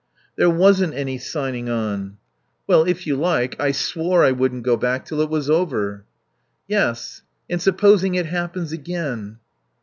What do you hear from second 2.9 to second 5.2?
you like, I swore I wouldn't go back till